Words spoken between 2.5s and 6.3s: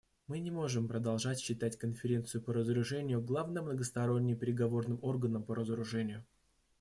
разоружению главным многосторонним переговорным органом по разоружению.